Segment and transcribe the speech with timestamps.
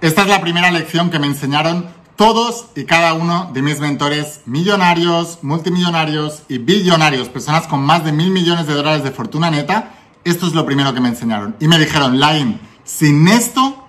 [0.00, 1.86] Esta es la primera lección que me enseñaron
[2.16, 8.12] todos y cada uno de mis mentores millonarios, multimillonarios y billonarios, personas con más de
[8.12, 9.92] mil millones de dólares de fortuna neta.
[10.24, 11.54] Esto es lo primero que me enseñaron.
[11.60, 13.86] Y me dijeron, Lain, sin esto,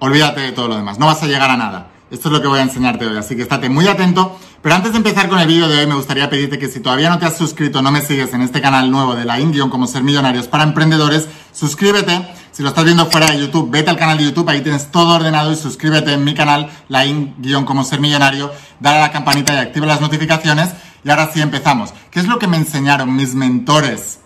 [0.00, 1.92] olvídate de todo lo demás, no vas a llegar a nada.
[2.10, 4.36] Esto es lo que voy a enseñarte hoy, así que estate muy atento.
[4.62, 7.08] Pero antes de empezar con el vídeo de hoy, me gustaría pedirte que si todavía
[7.08, 9.86] no te has suscrito, no me sigues en este canal nuevo de la Indion como
[9.86, 12.39] ser millonarios para emprendedores, suscríbete.
[12.60, 15.14] Si lo estás viendo fuera de YouTube, vete al canal de YouTube, ahí tienes todo
[15.14, 19.54] ordenado y suscríbete en mi canal, la Indion como ser millonario, dale a la campanita
[19.54, 20.68] y activa las notificaciones.
[21.02, 21.94] Y ahora sí empezamos.
[22.10, 24.18] ¿Qué es lo que me enseñaron mis mentores?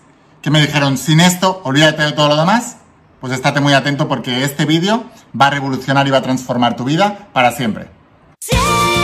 [0.42, 2.78] Que me dijeron, sin esto, olvídate de todo lo demás
[3.20, 5.04] pues estate muy atento porque este vídeo
[5.40, 7.88] va a revolucionar y va a transformar tu vida para siempre.
[8.52, 9.03] Hola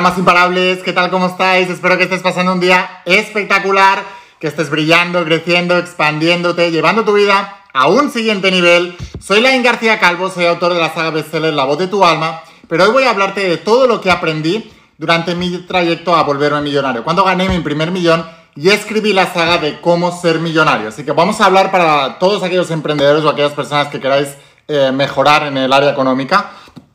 [0.00, 1.10] más imparables, ¿qué tal?
[1.10, 1.70] ¿Cómo estáis?
[1.70, 4.02] Espero que estés pasando un día espectacular,
[4.38, 8.96] que estés brillando, creciendo, expandiéndote, llevando tu vida a un siguiente nivel.
[9.20, 12.42] Soy Lain García Calvo, soy autor de la saga bestseller La voz de tu alma,
[12.68, 16.60] pero hoy voy a hablarte de todo lo que aprendí durante mi trayecto a volverme
[16.60, 17.02] millonario.
[17.02, 20.88] Cuando gané mi primer millón y escribí la saga de cómo ser millonario.
[20.88, 24.28] Así que vamos a hablar para todos aquellos emprendedores o aquellas personas que queráis
[24.68, 26.50] eh, mejorar en el área económica.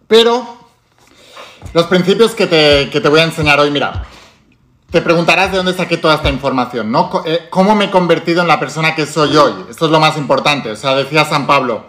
[0.08, 0.61] Pero
[1.74, 4.06] los principios que te, voy a enseñar hoy, mira,
[4.90, 7.24] te preguntarás de dónde saqué toda esta información, ¿no?
[7.26, 9.54] Eh, ¿Cómo me he convertido en la persona que soy hoy?
[9.70, 10.72] Esto es lo más importante.
[10.72, 11.86] O sea, decía San Pablo,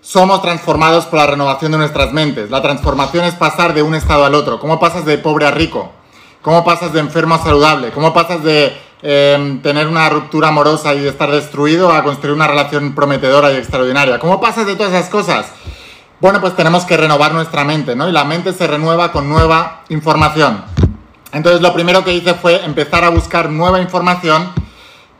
[0.00, 2.50] somos transformados por la renovación de nuestras mentes.
[2.50, 4.60] La transformación es pasar de un estado al otro.
[4.60, 5.90] ¿Cómo pasas de pobre a rico?
[6.40, 7.90] ¿Cómo pasas de enfermo a saludable?
[7.90, 8.72] ¿Cómo pasas de
[9.02, 14.20] em, tener una ruptura amorosa y estar destruido a construir una relación prometedora y extraordinaria?
[14.20, 15.46] ¿Cómo pasas de todas esas cosas?
[16.18, 18.08] Bueno, pues tenemos que renovar nuestra mente, ¿no?
[18.08, 20.64] Y la mente se renueva con nueva información.
[21.32, 24.50] Entonces lo primero que hice fue empezar a buscar nueva información,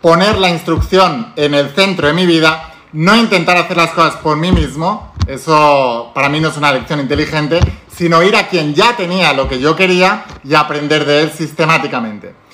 [0.01, 4.39] poner la instrucción en el centro de mi vida, no intentar hacer las cosas por
[4.39, 7.61] mí mismo, eso para mí no es una lección inteligente,
[7.95, 12.46] sino ir a quien ya tenía lo que yo quería y aprender de él sistemáticamente.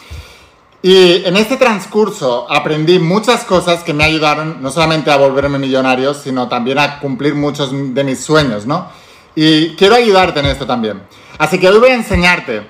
[0.82, 6.12] Y en este transcurso aprendí muchas cosas que me ayudaron no solamente a volverme millonario,
[6.12, 8.88] sino también a cumplir muchos de mis sueños, ¿no?
[9.37, 11.00] Y quiero ayudarte en esto también.
[11.38, 12.66] Así que hoy voy a enseñarte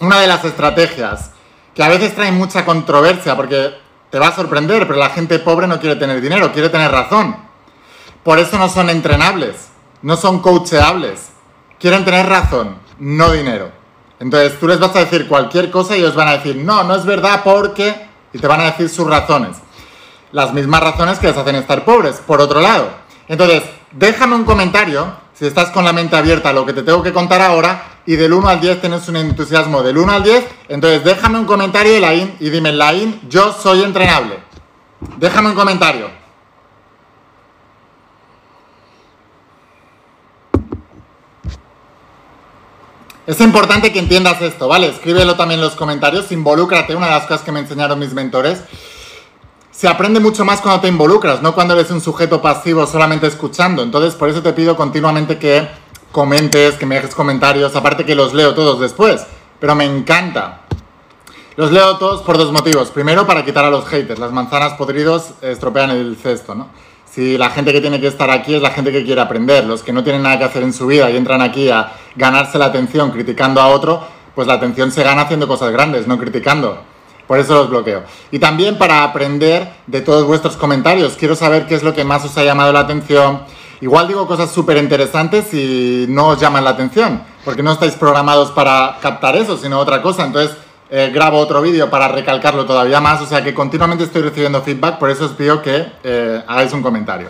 [0.00, 1.30] una de las estrategias
[1.72, 3.74] que a veces trae mucha controversia porque
[4.10, 7.36] te va a sorprender, pero la gente pobre no quiere tener dinero, quiere tener razón.
[8.24, 9.68] Por eso no son entrenables,
[10.02, 11.28] no son coacheables.
[11.78, 13.70] Quieren tener razón, no dinero.
[14.18, 16.94] Entonces tú les vas a decir cualquier cosa y ellos van a decir, no, no
[16.94, 18.06] es verdad porque...
[18.32, 19.56] Y te van a decir sus razones.
[20.32, 22.88] Las mismas razones que les hacen estar pobres, por otro lado.
[23.28, 23.62] Entonces,
[23.92, 27.12] déjame un comentario si estás con la mente abierta a lo que te tengo que
[27.12, 31.04] contar ahora y del 1 al 10 tienes un entusiasmo del 1 al 10, entonces
[31.04, 34.38] déjame un comentario de la y dime, la IN, yo soy entrenable.
[35.18, 36.08] Déjame un comentario.
[43.26, 44.86] Es importante que entiendas esto, ¿vale?
[44.86, 48.62] Escríbelo también en los comentarios, involúcrate, una de las cosas que me enseñaron mis mentores.
[49.72, 53.82] Se aprende mucho más cuando te involucras, no cuando eres un sujeto pasivo solamente escuchando.
[53.82, 55.68] Entonces, por eso te pido continuamente que
[56.12, 59.26] comentes, que me dejes comentarios, aparte que los leo todos después,
[59.58, 60.60] pero me encanta.
[61.56, 62.90] Los leo todos por dos motivos.
[62.90, 64.20] Primero, para quitar a los haters.
[64.20, 66.68] Las manzanas podridos estropean el cesto, ¿no?
[67.16, 69.82] Si la gente que tiene que estar aquí es la gente que quiere aprender, los
[69.82, 72.66] que no tienen nada que hacer en su vida y entran aquí a ganarse la
[72.66, 76.78] atención criticando a otro, pues la atención se gana haciendo cosas grandes, no criticando.
[77.26, 78.02] Por eso los bloqueo.
[78.30, 81.14] Y también para aprender de todos vuestros comentarios.
[81.18, 83.44] Quiero saber qué es lo que más os ha llamado la atención.
[83.80, 88.50] Igual digo cosas súper interesantes y no os llaman la atención, porque no estáis programados
[88.50, 90.26] para captar eso, sino otra cosa.
[90.26, 90.54] Entonces,
[90.88, 94.98] eh, grabo otro vídeo para recalcarlo todavía más, o sea que continuamente estoy recibiendo feedback,
[94.98, 97.28] por eso os pido que eh, hagáis un comentario.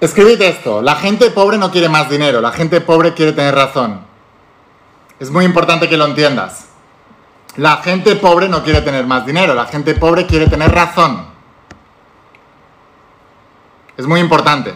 [0.00, 4.00] Escribid esto, la gente pobre no quiere más dinero, la gente pobre quiere tener razón.
[5.18, 6.68] Es muy importante que lo entiendas.
[7.56, 11.26] La gente pobre no quiere tener más dinero, la gente pobre quiere tener razón.
[13.98, 14.72] Es muy importante.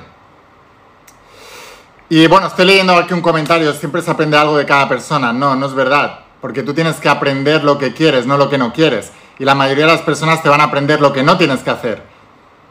[2.10, 5.32] Y bueno, estoy leyendo aquí un comentario, siempre se aprende algo de cada persona.
[5.32, 8.58] No, no es verdad porque tú tienes que aprender lo que quieres, no lo que
[8.58, 9.10] no quieres.
[9.38, 11.70] Y la mayoría de las personas te van a aprender lo que no tienes que
[11.70, 12.02] hacer.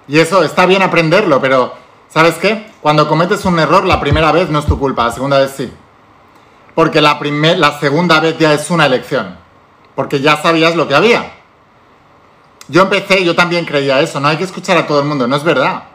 [0.07, 1.73] Y eso está bien aprenderlo, pero
[2.07, 2.71] ¿sabes qué?
[2.81, 5.73] Cuando cometes un error la primera vez no es tu culpa, la segunda vez sí.
[6.75, 9.39] Porque la, la segunda vez ya es una elección.
[9.95, 11.33] Porque ya sabías lo que había.
[12.67, 15.35] Yo empecé, yo también creía eso, no hay que escuchar a todo el mundo, no
[15.35, 15.85] es verdad.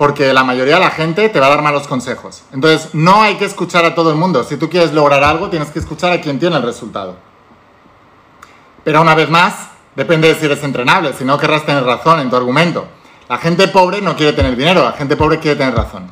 [0.00, 2.42] Porque la mayoría de la gente te va a dar malos consejos.
[2.54, 4.44] Entonces, no hay que escuchar a todo el mundo.
[4.44, 7.16] Si tú quieres lograr algo, tienes que escuchar a quien tiene el resultado.
[8.82, 12.30] Pero una vez más, depende de si eres entrenable, si no querrás tener razón en
[12.30, 12.88] tu argumento.
[13.28, 16.10] La gente pobre no quiere tener dinero, la gente pobre quiere tener razón.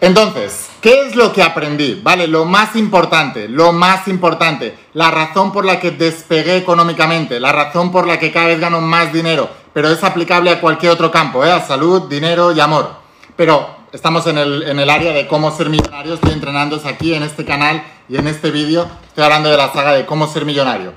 [0.00, 2.00] Entonces, ¿qué es lo que aprendí?
[2.02, 7.52] Vale, lo más importante, lo más importante, la razón por la que despegué económicamente, la
[7.52, 11.10] razón por la que cada vez gano más dinero, pero es aplicable a cualquier otro
[11.10, 11.52] campo, ¿eh?
[11.52, 12.92] a salud, dinero y amor.
[13.36, 17.22] Pero estamos en el, en el área de cómo ser millonario, estoy entrenando aquí en
[17.22, 20.94] este canal y en este vídeo estoy hablando de la saga de cómo ser millonario.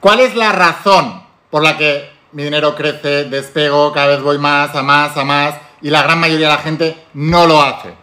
[0.00, 4.74] ¿Cuál es la razón por la que mi dinero crece, despego, cada vez voy más,
[4.74, 5.54] a más, a más?
[5.80, 7.94] y la gran mayoría de la gente no lo hace.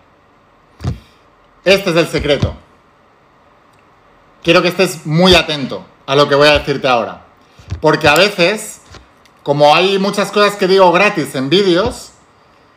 [1.65, 2.55] Este es el secreto.
[4.41, 7.25] Quiero que estés muy atento a lo que voy a decirte ahora.
[7.81, 8.81] Porque a veces,
[9.45, 12.09] como hay muchas cosas que digo gratis en vídeos,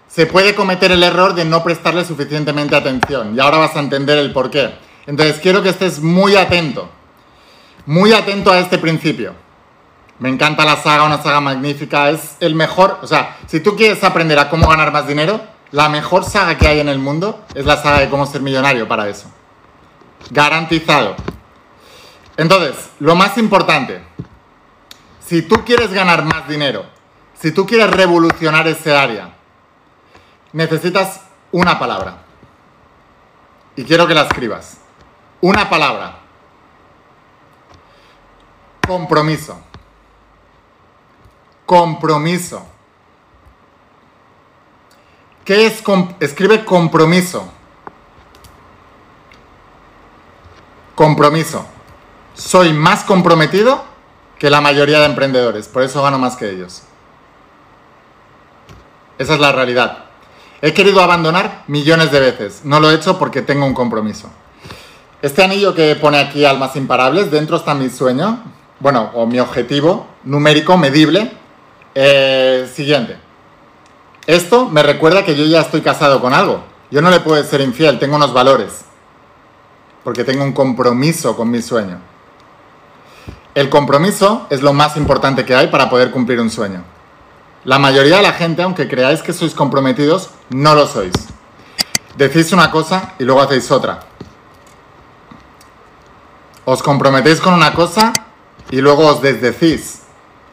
[0.06, 3.34] se puede cometer el error de no prestarle suficientemente atención.
[3.34, 4.74] Y ahora vas a entender el por qué.
[5.06, 6.90] Entonces quiero que estés muy atento.
[7.86, 9.32] Muy atento a este principio.
[10.18, 12.10] Me encanta la saga, una saga magnífica.
[12.10, 12.98] Es el mejor.
[13.00, 16.68] O sea, si tú quieres aprender a cómo ganar más dinero, la mejor saga que
[16.68, 19.30] hay en el mundo es la saga de cómo ser millonario para eso.
[20.28, 21.16] Garantizado.
[22.36, 24.02] Entonces, lo más importante,
[25.28, 26.86] si tú quieres ganar más dinero,
[27.38, 29.34] si tú quieres revolucionar ese área,
[30.54, 31.20] necesitas
[31.52, 32.22] una palabra.
[33.76, 34.78] Y quiero que la escribas.
[35.42, 36.20] Una palabra.
[38.86, 39.60] Compromiso.
[41.66, 42.66] Compromiso.
[45.44, 45.82] ¿Qué es?
[46.20, 47.52] Escribe compromiso.
[50.94, 51.66] Compromiso.
[52.32, 53.87] Soy más comprometido
[54.38, 56.82] que la mayoría de emprendedores, por eso gano más que ellos.
[59.18, 60.04] Esa es la realidad.
[60.62, 62.60] He querido abandonar millones de veces.
[62.64, 64.30] No lo he hecho porque tengo un compromiso.
[65.22, 68.44] Este anillo que pone aquí almas imparables, dentro está mi sueño,
[68.78, 71.32] bueno, o mi objetivo numérico, medible,
[71.94, 73.18] eh, siguiente.
[74.26, 76.62] Esto me recuerda que yo ya estoy casado con algo.
[76.90, 78.84] Yo no le puedo ser infiel, tengo unos valores.
[80.04, 81.98] Porque tengo un compromiso con mi sueño.
[83.54, 86.84] El compromiso es lo más importante que hay para poder cumplir un sueño.
[87.64, 91.12] La mayoría de la gente, aunque creáis que sois comprometidos, no lo sois.
[92.16, 94.00] Decís una cosa y luego hacéis otra.
[96.64, 98.12] Os comprometéis con una cosa
[98.70, 100.02] y luego os desdecís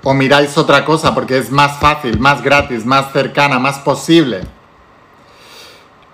[0.03, 4.41] o miráis otra cosa porque es más fácil, más gratis, más cercana, más posible.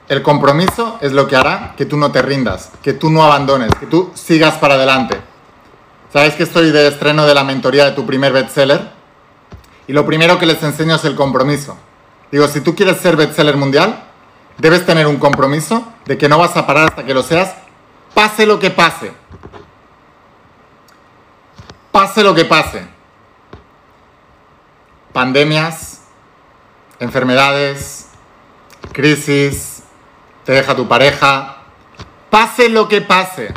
[0.08, 3.70] El compromiso es lo que hará que tú no te rindas, que tú no abandones,
[3.80, 5.22] que tú sigas para adelante.
[6.12, 8.92] ¿Sabes que estoy de estreno de la mentoría de tu primer bestseller?
[9.88, 11.78] Y lo primero que les enseño es el compromiso.
[12.32, 14.04] Digo, si tú quieres ser bestseller mundial,
[14.58, 17.56] debes tener un compromiso de que no vas a parar hasta que lo seas,
[18.14, 19.12] pase lo que pase.
[21.92, 22.88] Pase lo que pase
[25.12, 26.02] pandemias,
[27.00, 28.08] enfermedades,
[28.92, 29.84] crisis,
[30.46, 31.58] te deja tu pareja,
[32.30, 33.54] pase lo que pase.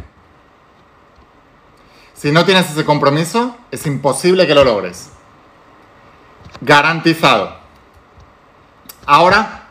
[2.24, 5.10] Si no tienes ese compromiso, es imposible que lo logres.
[6.62, 7.54] Garantizado.
[9.04, 9.68] Ahora,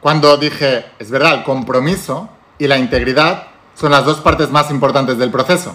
[0.00, 5.18] cuando dije, es verdad, el compromiso y la integridad son las dos partes más importantes
[5.18, 5.74] del proceso.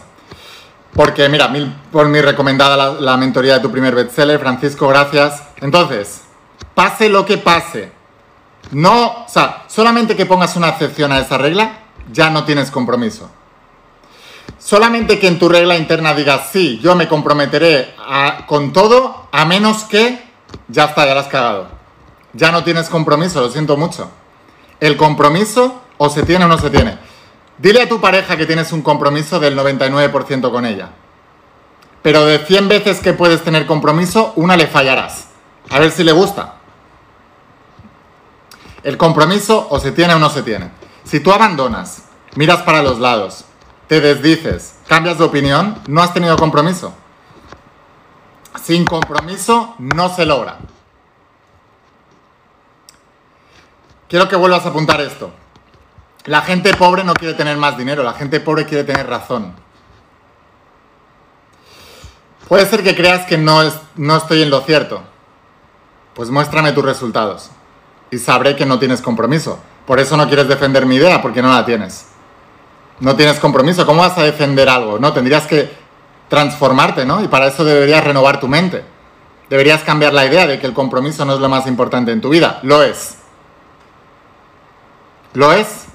[0.94, 1.52] Porque, mira,
[1.92, 5.44] por mi recomendada la, mentoría de tu primer bestseller, Francisco, gracias.
[5.58, 6.22] Entonces,
[6.74, 7.92] pase lo que pase,
[8.72, 11.80] no, o sea, solamente que pongas una excepción a esa regla,
[12.14, 13.30] ya no tienes compromiso.
[14.64, 17.94] Solamente que en tu regla interna digas, sí, yo me comprometeré
[18.48, 20.24] con todo, a menos que
[20.70, 21.68] ya está, ya la has cagado.
[22.32, 24.10] Ya no tienes compromiso, lo siento mucho.
[24.80, 26.98] El compromiso o se tiene o no se tiene.
[27.58, 30.92] Dile a tu pareja que tienes un compromiso del 99% con ella.
[32.02, 35.28] Pero de 100 veces que puedes tener compromiso, una le fallarás.
[35.72, 36.56] A ver si le gusta.
[38.82, 40.72] El compromiso o se tiene o no se tiene.
[41.04, 42.04] Si tú abandonas,
[42.36, 43.44] miras para los lados,
[43.88, 46.94] te desdices, cambias de opinión, no has tenido compromiso.
[48.64, 50.60] Sin compromiso no se logra.
[54.08, 55.32] Quiero que vuelvas a apuntar esto.
[56.26, 59.54] La gente pobre no quiere tener más dinero, la gente pobre quiere tener razón.
[62.48, 65.02] Puede ser que creas que no, es, no estoy en lo cierto.
[66.14, 67.50] Pues muéstrame tus resultados
[68.12, 69.60] y sabré que no tienes compromiso.
[69.88, 72.13] Por eso no quieres defender mi idea, porque no la tienes.
[73.00, 73.86] No tienes compromiso.
[73.86, 75.00] ¿Cómo vas a defender algo?
[75.00, 75.72] No, tendrías que
[76.30, 77.24] transformarte, ¿no?
[77.24, 78.84] Y para eso deberías renovar tu mente.
[79.50, 82.30] deberías cambiar la idea de que el compromiso no es lo más importante en tu
[82.30, 82.60] vida.
[82.64, 83.18] Lo es.
[85.34, 85.86] ¿Lo es?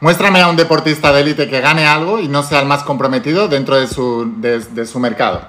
[0.00, 3.46] Muéstrame a un deportista de élite que gane algo y no sea el más comprometido
[3.46, 5.42] dentro de su, de, su mercado.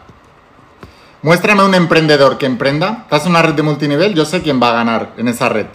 [1.24, 3.00] Muéstrame a un emprendedor que emprenda.
[3.06, 5.66] Estás en una red de multinivel, yo sé quién va a ganar en esa red.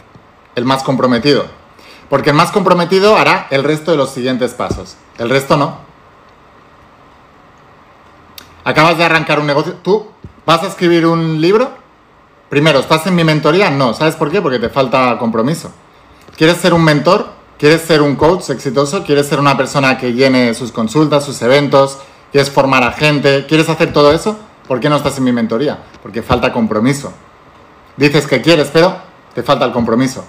[0.55, 1.47] El más comprometido.
[2.09, 4.97] Porque el más comprometido hará el resto de los siguientes pasos.
[5.19, 5.79] El resto no.
[8.65, 9.75] Acabas de arrancar un negocio.
[9.83, 10.09] ¿Tú
[10.47, 11.71] vas a escribir un libro?
[12.49, 13.71] Primero, ¿estás en mi mentoría?
[13.71, 13.93] No.
[13.95, 14.41] ¿Sabes por qué?
[14.41, 15.71] Porque te falta compromiso.
[16.37, 17.29] ¿Quieres ser un mentor?
[17.59, 19.05] ¿Quieres ser un coach exitoso?
[19.05, 21.99] ¿Quieres ser una persona que llene sus consultas, sus eventos?
[22.31, 23.47] ¿Quieres formar a gente?
[23.47, 24.39] ¿Quieres hacer todo eso?
[24.67, 25.79] ¿Por qué no estás en mi mentoría?
[26.03, 27.13] Porque falta compromiso.
[27.97, 28.97] Dices que quieres, pero
[29.35, 30.25] te falta el compromiso.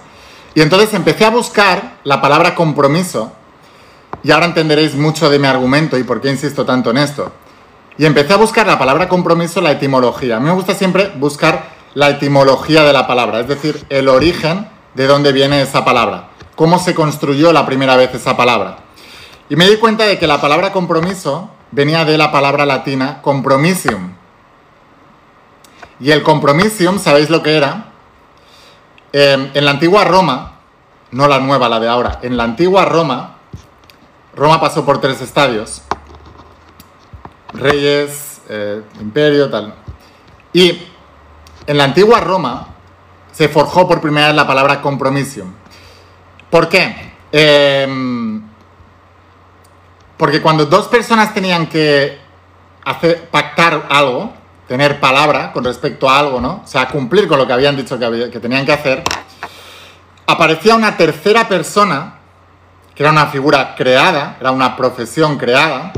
[0.54, 3.32] Y entonces empecé a buscar la palabra compromiso
[4.22, 7.32] y ahora entenderéis mucho de mi argumento y por qué insisto tanto en esto.
[7.96, 10.36] Y empecé a buscar la palabra compromiso, la etimología.
[10.36, 14.68] A mí me gusta siempre buscar la etimología de la palabra, es decir, el origen
[14.94, 18.78] de dónde viene esa palabra, cómo se construyó la primera vez esa palabra.
[19.48, 24.14] Y me di cuenta de que la palabra compromiso venía de la palabra latina compromisium.
[25.98, 27.89] Y el compromisium, ¿sabéis lo que era?
[29.12, 30.60] Em, en la antigua Roma,
[31.10, 33.36] no la nueva, la de ahora, en la antigua Roma,
[34.34, 35.82] Roma pasó por tres estadios
[37.52, 39.74] reyes, eh, imperio, tal.
[40.52, 40.86] Y
[41.66, 42.68] en la antigua Roma
[43.32, 45.44] se forjó por primera vez la palabra compromiso.
[46.50, 47.12] ¿Por qué?
[47.32, 48.42] Em,
[50.16, 52.18] porque cuando dos personas tenían que
[53.30, 54.32] pactar algo,
[54.70, 56.60] tener palabra con respecto a algo, ¿no?
[56.62, 59.02] O sea, cumplir con lo que habían dicho que, que tenían que hacer,
[60.28, 62.20] aparecía una tercera persona,
[62.94, 65.92] que era una figura creada, era una profesión creada,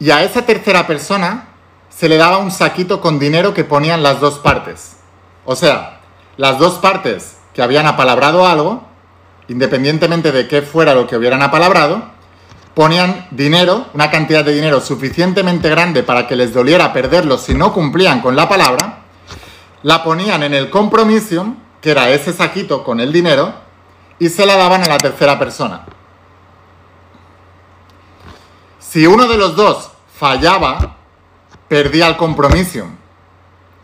[0.00, 1.50] y a esa tercera persona
[1.88, 4.96] se le daba un saquito con dinero que ponían las dos partes.
[5.44, 6.00] O sea,
[6.36, 8.88] las dos partes que habían apalabrado algo,
[9.46, 12.10] independientemente de qué fuera lo que hubieran apalabrado,
[12.78, 17.72] ponían dinero, una cantidad de dinero suficientemente grande para que les doliera perderlo si no
[17.72, 19.00] cumplían con la palabra,
[19.82, 23.52] la ponían en el compromiso, que era ese saquito con el dinero,
[24.20, 25.86] y se la daban a la tercera persona.
[28.78, 30.98] Si uno de los dos fallaba,
[31.66, 32.86] perdía el compromiso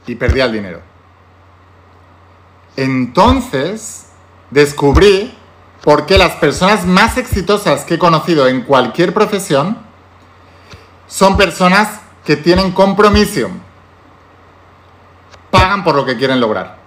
[0.06, 0.80] y perdía el dinero.
[2.76, 4.10] Entonces
[4.52, 5.36] descubrí
[5.84, 9.76] por qué las personas más exitosas que he conocido en cualquier profesión
[11.06, 13.50] son personas que tienen compromiso.
[15.50, 16.78] Pagan por lo que quieren lograr.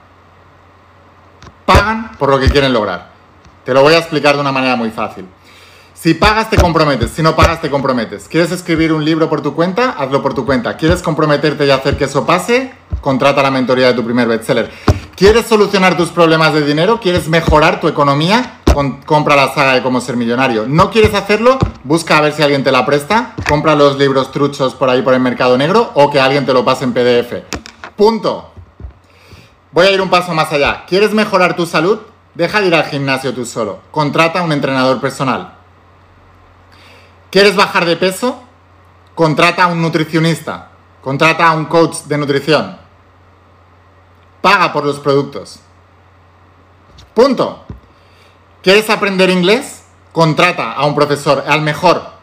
[1.66, 3.12] Pagan por lo que quieren lograr.
[3.64, 5.28] Te lo voy a explicar de una manera muy fácil.
[5.94, 7.12] Si pagas, te comprometes.
[7.12, 8.28] Si no pagas, te comprometes.
[8.28, 9.92] ¿Quieres escribir un libro por tu cuenta?
[9.92, 10.76] Hazlo por tu cuenta.
[10.76, 12.74] ¿Quieres comprometerte y hacer que eso pase?
[13.02, 14.72] Contrata la mentoría de tu primer bestseller.
[15.16, 17.00] ¿Quieres solucionar tus problemas de dinero?
[17.00, 18.57] ¿Quieres mejorar tu economía?
[19.06, 20.66] Compra la saga de cómo ser millonario.
[20.68, 21.58] ¿No quieres hacerlo?
[21.84, 23.34] Busca a ver si alguien te la presta.
[23.48, 26.64] Compra los libros truchos por ahí por el mercado negro o que alguien te lo
[26.64, 27.44] pase en PDF.
[27.96, 28.52] Punto.
[29.72, 30.86] Voy a ir un paso más allá.
[30.88, 32.00] ¿Quieres mejorar tu salud?
[32.36, 33.80] Deja de ir al gimnasio tú solo.
[33.92, 35.56] Contrata a un entrenador personal.
[37.32, 38.44] ¿Quieres bajar de peso?
[39.16, 40.70] Contrata a un nutricionista,
[41.02, 42.78] contrata a un coach de nutrición.
[44.42, 45.60] Paga por los productos.
[47.14, 47.67] Punto.
[48.62, 49.84] ¿Quieres aprender inglés?
[50.12, 52.18] Contrata a un profesor, al mejor.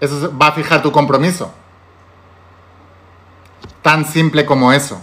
[0.00, 1.52] Eso va a fijar tu compromiso.
[3.82, 5.00] Tan simple como eso.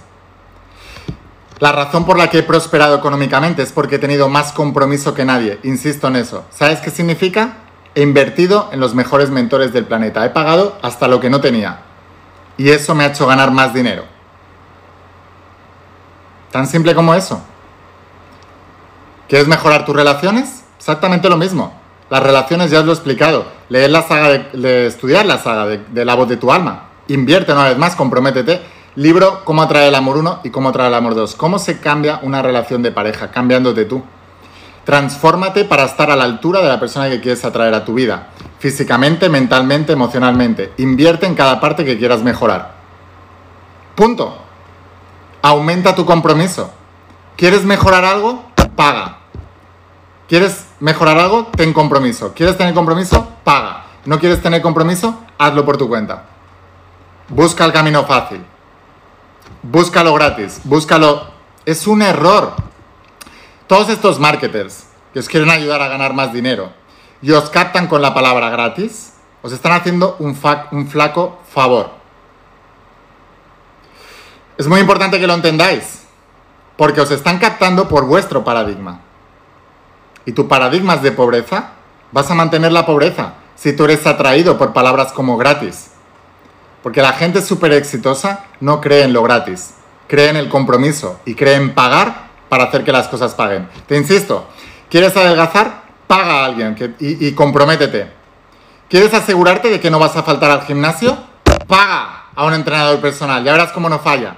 [1.60, 5.26] La razón por la que he prosperado económicamente es porque he tenido más compromiso que
[5.26, 5.60] nadie.
[5.64, 6.46] Insisto en eso.
[6.50, 7.58] ¿Sabes qué significa?
[7.96, 10.26] He invertido en los mejores mentores del planeta.
[10.26, 11.82] He pagado hasta lo que no tenía.
[12.58, 14.06] Y eso me ha hecho ganar más dinero.
[16.52, 17.42] Tan simple como eso.
[19.30, 20.64] ¿Quieres mejorar tus relaciones?
[20.80, 21.72] Exactamente lo mismo.
[22.10, 23.46] Las relaciones ya os lo he explicado.
[23.70, 26.90] Leer la saga de, estudiar la saga de, la voz de tu alma.
[27.08, 28.60] Invierte una vez más, comprométete
[28.96, 31.36] Libro Cómo atraer el amor 1 y cómo atraer el amor 2.
[31.36, 33.30] ¿Cómo se cambia una relación de pareja?
[33.30, 34.04] Cambiándote tú.
[34.84, 38.30] Transfórmate para estar a la altura de la persona que quieres atraer a tu vida.
[38.58, 40.74] Físicamente, mentalmente, emocionalmente.
[40.78, 42.74] Invierte en cada parte que quieras mejorar.
[43.94, 44.40] Punto.
[45.44, 46.72] Aumenta tu compromiso.
[47.38, 48.44] ¿Quieres mejorar algo?
[48.76, 49.19] Paga.
[50.30, 51.48] ¿Quieres mejorar algo?
[51.48, 52.34] Ten compromiso.
[52.34, 53.28] ¿Quieres tener compromiso?
[53.44, 53.84] Paga.
[54.06, 55.20] ¿No quieres tener compromiso?
[55.38, 56.24] Hazlo por tu cuenta.
[57.28, 58.46] Busca el camino fácil
[59.62, 61.28] búscalo gratis, búscalo.
[61.66, 62.54] Es un error.
[63.68, 66.72] Todos estos marketers que os quieren ayudar a ganar más dinero
[67.22, 70.38] y os captan con la palabra gratis, os están haciendo un,
[70.72, 71.92] un flaco favor.
[74.58, 76.04] Es muy importante que lo entendáis,
[76.78, 79.02] porque os están captando por vuestro paradigma.
[80.26, 81.72] Y tu paradigma es de pobreza,
[82.12, 85.92] vas a mantener la pobreza si tú eres atraído por palabras como gratis.
[86.82, 89.74] Porque la gente súper exitosa no cree en lo gratis,
[90.08, 93.68] cree en el compromiso y cree en pagar para hacer que las cosas paguen.
[93.88, 94.48] Te insisto,
[94.90, 95.84] ¿quieres adelgazar?
[96.08, 98.12] Paga a alguien y, comprométete.
[98.90, 101.18] ¿Quieres asegurarte de que no vas a faltar al gimnasio?
[101.68, 104.38] Paga a un entrenador personal, ya verás cómo no falla.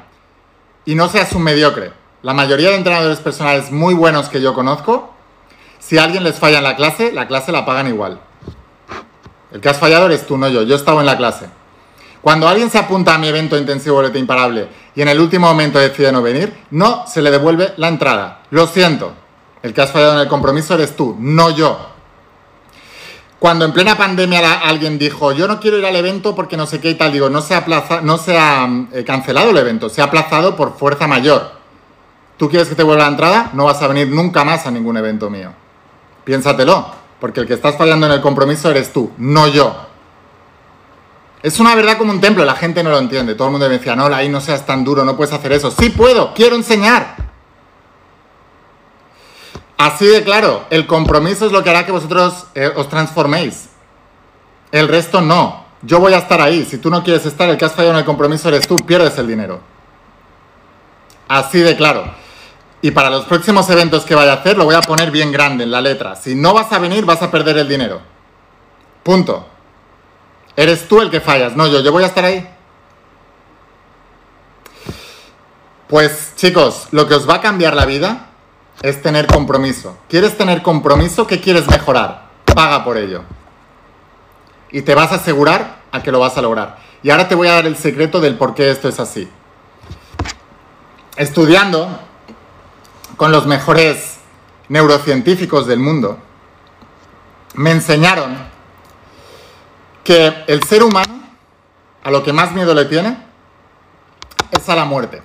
[0.84, 1.94] Y no seas un mediocre.
[2.24, 5.11] La mayoría de entrenadores personales muy buenos que yo conozco,
[5.82, 8.20] si alguien les falla en la clase, la clase la pagan igual.
[9.52, 10.62] El que has fallado eres tú, no yo.
[10.62, 11.48] Yo he estado en la clase.
[12.22, 15.80] Cuando alguien se apunta a mi evento intensivo boleta imparable y en el último momento
[15.80, 18.44] decide no venir, no se le devuelve la entrada.
[18.52, 19.14] Lo siento.
[19.64, 21.90] El que has fallado en el compromiso eres tú, no yo.
[23.40, 26.80] Cuando en plena pandemia alguien dijo, yo no quiero ir al evento porque no sé
[26.80, 27.66] qué y tal, digo, no se ha,
[28.04, 31.52] no se ha eh, cancelado el evento, se ha aplazado por fuerza mayor.
[32.38, 33.50] ¿Tú quieres que te vuelva la entrada?
[33.54, 35.54] No vas a venir nunca más a ningún evento mío.
[36.24, 39.88] Piénsatelo, porque el que estás fallando en el compromiso eres tú, no yo.
[41.44, 43.34] Es una verdad como un templo, la gente no lo entiende.
[43.34, 45.72] Todo el mundo me decía, no, ahí no seas tan duro, no puedes hacer eso.
[45.72, 47.16] Sí puedo, quiero enseñar.
[49.78, 53.70] Así de claro, el compromiso es lo que hará que vosotros eh, os transforméis.
[54.72, 55.66] El resto no.
[55.82, 56.64] Yo voy a estar ahí.
[56.66, 59.18] Si tú no quieres estar, el que has fallado en el compromiso eres tú, pierdes
[59.18, 59.60] el dinero.
[61.28, 62.14] Así de claro.
[62.82, 65.64] Y para los próximos eventos que vaya a hacer, lo voy a poner bien grande
[65.64, 66.16] en la letra.
[66.16, 68.02] Si no vas a venir, vas a perder el dinero.
[69.04, 69.48] Punto.
[70.56, 72.48] Eres tú el que fallas, no yo, yo voy a estar ahí.
[75.88, 78.30] Pues chicos, lo que os va a cambiar la vida
[78.82, 79.98] es tener compromiso.
[80.10, 81.28] ¿Quieres tener compromiso?
[81.28, 82.30] ¿Qué quieres mejorar?
[82.46, 83.24] Paga por ello.
[84.72, 86.78] Y te vas a asegurar a que lo vas a lograr.
[87.04, 89.30] Y ahora te voy a dar el secreto del por qué esto es así.
[91.18, 92.00] Estudiando
[93.22, 94.18] con los mejores
[94.68, 96.18] neurocientíficos del mundo,
[97.54, 98.36] me enseñaron
[100.04, 101.22] que el ser humano
[102.04, 103.16] a lo que más miedo le tiene
[104.50, 105.22] es a la muerte.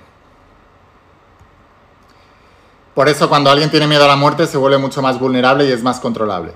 [2.93, 5.71] Por eso cuando alguien tiene miedo a la muerte se vuelve mucho más vulnerable y
[5.71, 6.53] es más controlable.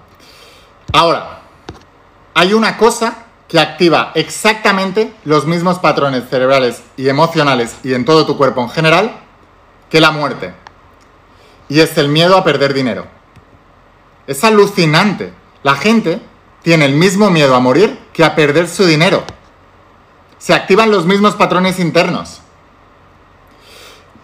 [0.93, 1.39] Ahora,
[2.36, 3.15] hay una cosa
[3.47, 8.69] que activa exactamente los mismos patrones cerebrales y emocionales y en todo tu cuerpo en
[8.69, 9.12] general
[9.89, 10.61] que la muerte.
[11.71, 13.07] Y es el miedo a perder dinero.
[14.27, 15.31] Es alucinante.
[15.63, 16.19] La gente
[16.63, 19.23] tiene el mismo miedo a morir que a perder su dinero.
[20.38, 22.41] Se activan los mismos patrones internos.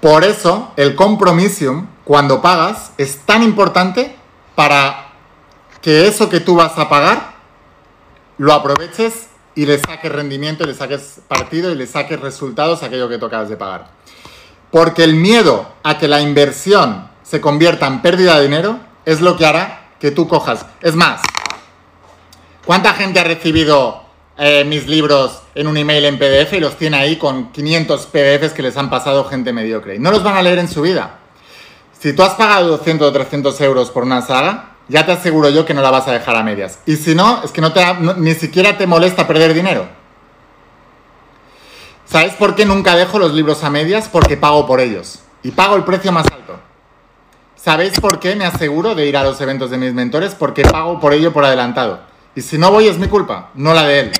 [0.01, 4.13] Por eso el compromiso, cuando pagas, es tan importante
[4.53, 5.13] para
[5.81, 7.35] que eso que tú vas a pagar
[8.37, 12.87] lo aproveches y le saques rendimiento, y le saques partido y le saques resultados a
[12.87, 13.87] aquello que tocas de pagar.
[14.69, 19.35] Porque el miedo a que la inversión se convierta en pérdida de dinero es lo
[19.35, 20.65] que hará que tú cojas.
[20.81, 21.21] Es más,
[22.67, 24.03] ¿Cuánta gente ha recibido
[24.37, 28.51] eh, mis libros en un email en PDF y los tiene ahí con 500 PDFs
[28.51, 29.95] que les han pasado gente mediocre?
[29.95, 31.17] Y no los van a leer en su vida.
[31.97, 35.63] Si tú has pagado 200 o 300 euros por una saga, ya te aseguro yo
[35.65, 36.79] que no la vas a dejar a medias.
[36.85, 37.85] Y si no, es que no te,
[38.17, 39.87] ni siquiera te molesta perder dinero.
[42.03, 44.09] ¿Sabes por qué nunca dejo los libros a medias?
[44.09, 45.19] Porque pago por ellos.
[45.41, 46.59] Y pago el precio más alto.
[47.67, 50.33] ¿Sabéis por qué me aseguro de ir a los eventos de mis mentores?
[50.33, 51.99] Porque pago por ello por adelantado.
[52.33, 54.11] Y si no voy es mi culpa, no la de él.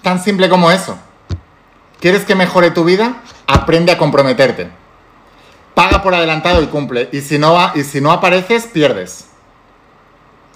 [0.00, 0.96] Tan simple como eso.
[2.00, 3.20] ¿Quieres que mejore tu vida?
[3.46, 4.70] Aprende a comprometerte.
[5.74, 7.10] Paga por adelantado y cumple.
[7.12, 9.26] Y si no, y si no apareces, pierdes.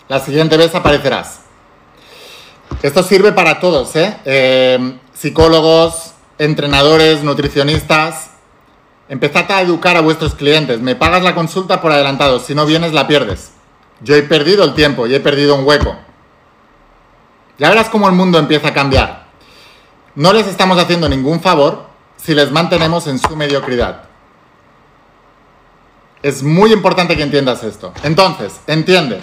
[0.09, 1.41] La siguiente vez aparecerás.
[2.83, 4.17] Esto sirve para todos, ¿eh?
[4.25, 8.28] eh psicólogos, entrenadores, nutricionistas.
[9.09, 10.81] Empezad a educar a vuestros clientes.
[10.81, 12.41] Me pagas la consulta por adelantado.
[12.41, 13.53] Si no vienes, la pierdes.
[14.01, 15.97] Yo he perdido el tiempo y he perdido un hueco.
[17.59, 19.27] Ya verás cómo el mundo empieza a cambiar.
[20.15, 24.05] No les estamos haciendo ningún favor si les mantenemos en su mediocridad.
[26.23, 27.93] Es muy importante que entiendas esto.
[28.03, 29.21] Entonces, entiende.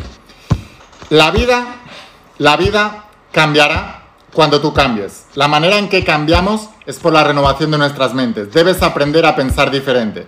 [1.09, 1.65] La vida,
[2.37, 3.94] la vida cambiará
[4.35, 5.25] cuando tú cambies.
[5.33, 8.51] La manera en que cambiamos es por la renovación de nuestras mentes.
[8.51, 10.27] Debes aprender a pensar diferente.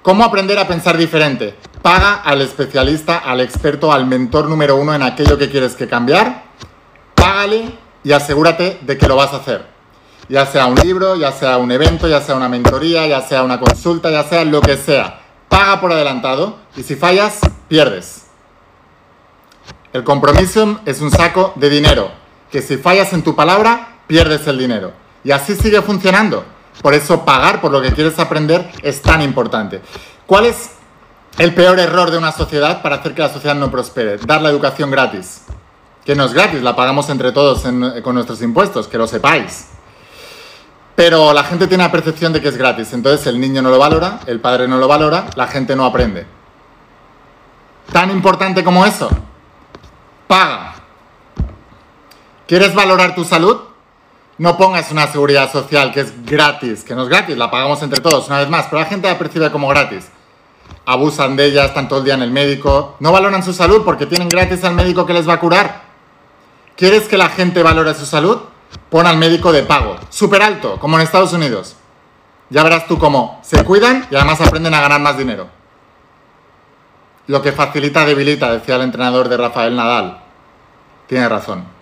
[0.00, 1.54] ¿Cómo aprender a pensar diferente?
[1.82, 6.44] Paga al especialista, al experto, al mentor número uno en aquello que quieres que cambiar.
[7.14, 7.72] Págale
[8.02, 9.66] y asegúrate de que lo vas a hacer.
[10.30, 13.60] Ya sea un libro, ya sea un evento, ya sea una mentoría, ya sea una
[13.60, 15.20] consulta, ya sea lo que sea.
[15.48, 18.26] Paga por adelantado y si fallas, pierdes.
[19.92, 22.10] El compromiso es un saco de dinero,
[22.56, 24.90] que si fallas en tu palabra, pierdes el dinero.
[25.22, 26.42] Y así sigue funcionando.
[26.80, 29.82] Por eso pagar por lo que quieres aprender es tan importante.
[30.24, 30.70] ¿Cuál es
[31.36, 34.16] el peor error de una sociedad para hacer que la sociedad no prospere?
[34.16, 35.42] Dar la educación gratis.
[36.02, 37.60] Que no es gratis, la pagamos entre todos
[38.02, 39.66] con nuestros impuestos, que lo sepáis.
[40.94, 43.78] Pero la gente tiene la percepción de que es gratis, entonces el niño no lo
[43.78, 46.24] valora, el padre no lo valora, la gente no aprende.
[47.92, 49.10] Tan importante como eso.
[50.26, 50.75] Paga.
[52.46, 53.58] ¿Quieres valorar tu salud?
[54.38, 58.00] No pongas una seguridad social que es gratis, que no es gratis, la pagamos entre
[58.00, 60.08] todos, una vez más, pero la gente la percibe como gratis.
[60.84, 64.06] Abusan de ella, están todo el día en el médico, no valoran su salud porque
[64.06, 65.82] tienen gratis al médico que les va a curar.
[66.76, 68.38] ¿Quieres que la gente valore su salud?
[68.90, 71.74] Pon al médico de pago, súper alto, como en Estados Unidos.
[72.50, 75.48] Ya verás tú cómo se cuidan y además aprenden a ganar más dinero.
[77.26, 80.20] Lo que facilita debilita, decía el entrenador de Rafael Nadal.
[81.08, 81.75] Tiene razón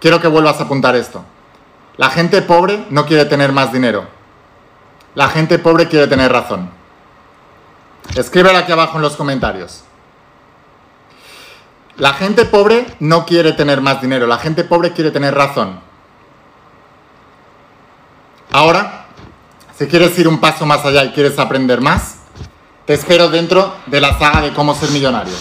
[0.00, 1.24] quiero que vuelvas a apuntar esto.
[1.96, 4.06] La gente pobre no quiere tener más dinero.
[5.14, 6.70] La gente pobre quiere tener razón.
[8.14, 9.82] Escríbelo aquí abajo en los comentarios.
[11.96, 14.26] La gente pobre no quiere tener más dinero.
[14.26, 15.80] La gente pobre quiere tener razón.
[18.52, 19.06] Ahora,
[19.76, 22.18] si quieres ir un paso más allá y quieres aprender más,
[22.86, 25.34] te espero dentro de la saga de cómo ser millonario.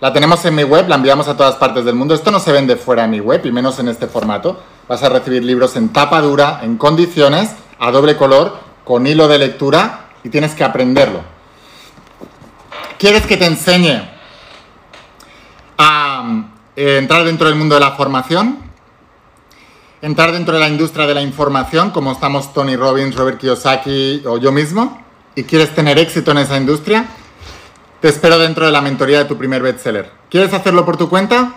[0.00, 2.14] La tenemos en mi web, la enviamos a todas partes del mundo.
[2.14, 4.62] Esto no se vende fuera de mi web y menos en este formato.
[4.86, 9.38] Vas a recibir libros en tapa dura, en condiciones, a doble color, con hilo de
[9.38, 11.20] lectura y tienes que aprenderlo.
[12.96, 14.08] ¿Quieres que te enseñe
[15.78, 16.44] a
[16.76, 18.58] eh, entrar dentro del mundo de la formación?
[20.00, 24.38] Entrar dentro de la industria de la información, como estamos Tony Robbins, Robert Kiyosaki o
[24.38, 25.02] yo mismo,
[25.34, 27.08] y quieres tener éxito en esa industria,
[28.00, 30.10] te espero dentro de la mentoría de tu primer bestseller.
[30.30, 31.54] ¿Quieres hacerlo por tu cuenta?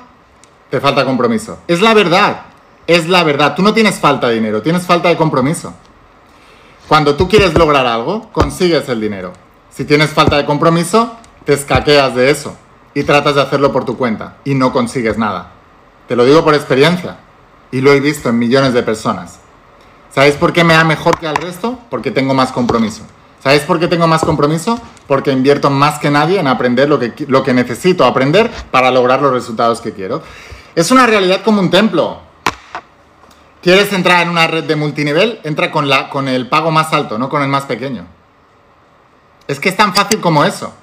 [0.69, 1.59] Te falta compromiso.
[1.67, 2.41] Es la verdad.
[2.87, 3.55] Es la verdad.
[3.55, 5.73] Tú no tienes falta de dinero, tienes falta de compromiso.
[6.87, 9.33] Cuando tú quieres lograr algo, consigues el dinero.
[9.69, 12.57] Si tienes falta de compromiso, te escaqueas de eso
[12.93, 15.51] y tratas de hacerlo por tu cuenta y no consigues nada.
[16.07, 17.17] Te lo digo por experiencia
[17.71, 19.39] y lo he visto en millones de personas.
[20.13, 21.79] ¿Sabéis por qué me da mejor que al resto?
[21.89, 23.03] Porque tengo más compromiso.
[23.43, 24.79] ¿Sabéis por qué tengo más compromiso?
[25.07, 29.21] Porque invierto más que nadie en aprender lo que, lo que necesito aprender para lograr
[29.21, 30.21] los resultados que quiero.
[30.75, 32.19] Es una realidad como un templo.
[33.61, 35.39] ¿Quieres entrar en una red de multinivel?
[35.43, 38.05] Entra con, la, con el pago más alto, no con el más pequeño.
[39.47, 40.73] Es que es tan fácil como eso.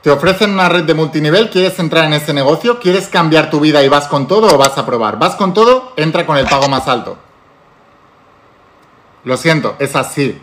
[0.00, 3.82] Te ofrecen una red de multinivel, quieres entrar en ese negocio, quieres cambiar tu vida
[3.82, 5.18] y vas con todo o vas a probar.
[5.18, 7.16] Vas con todo, entra con el pago más alto.
[9.24, 10.40] Lo siento, es así.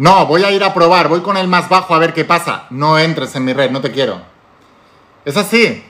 [0.00, 2.64] No, voy a ir a probar, voy con el más bajo a ver qué pasa.
[2.70, 4.22] No entres en mi red, no te quiero.
[5.26, 5.84] Es así.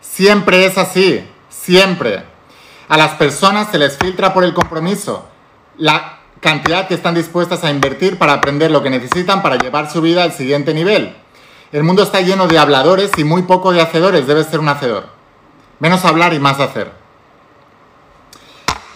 [0.00, 1.28] Siempre es así.
[1.50, 2.24] Siempre.
[2.88, 5.28] A las personas se les filtra por el compromiso
[5.76, 10.00] la cantidad que están dispuestas a invertir para aprender lo que necesitan para llevar su
[10.00, 11.14] vida al siguiente nivel.
[11.70, 14.26] El mundo está lleno de habladores y muy poco de hacedores.
[14.26, 15.10] Debes ser un hacedor.
[15.80, 16.92] Menos hablar y más hacer.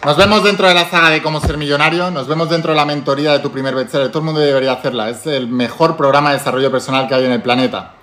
[0.04, 2.84] Nos vemos dentro de la saga de cómo ser millonario, nos vemos dentro de la
[2.84, 4.08] mentoría de tu primer bestseller.
[4.08, 7.32] Todo el mundo debería hacerla, es el mejor programa de desarrollo personal que hay en
[7.32, 7.94] el planeta.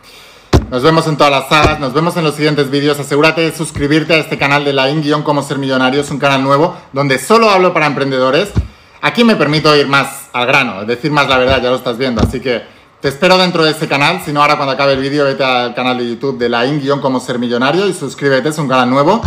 [0.71, 2.99] Nos vemos en todas las sagas, nos vemos en los siguientes vídeos.
[2.99, 6.01] Asegúrate de suscribirte a este canal de la in Cómo Ser Millonario.
[6.01, 8.49] Es un canal nuevo donde solo hablo para emprendedores.
[9.03, 12.23] Aquí me permito ir más al grano, decir más la verdad, ya lo estás viendo.
[12.23, 12.63] Así que
[12.99, 14.21] te espero dentro de ese canal.
[14.25, 16.81] Si no, ahora cuando acabe el vídeo, vete al canal de YouTube de la in
[16.99, 19.21] Cómo Ser Millonario y suscríbete, es un canal nuevo.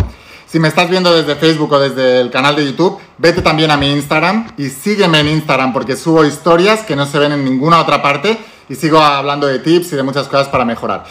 [0.47, 3.77] Si me estás viendo desde Facebook o desde el canal de YouTube, vete también a
[3.77, 7.81] mi Instagram y sígueme en Instagram porque subo historias que no se ven en ninguna
[7.81, 11.05] otra parte y sigo hablando de tips y de muchas cosas para mejorar.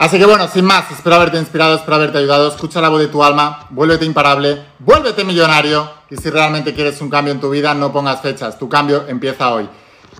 [0.00, 2.48] Así que bueno, sin más, espero haberte inspirado, espero haberte ayudado.
[2.48, 7.10] Escucha la voz de tu alma, vuélvete imparable, vuélvete millonario y si realmente quieres un
[7.10, 8.58] cambio en tu vida, no pongas fechas.
[8.58, 9.68] Tu cambio empieza hoy.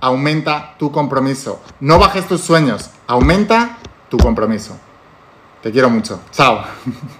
[0.03, 1.63] Aumenta tu compromiso.
[1.81, 3.79] No bajes tus sueños, aumenta
[4.11, 4.77] tu compromiso.
[5.63, 6.21] Te quiero mucho.
[6.31, 6.63] Chao.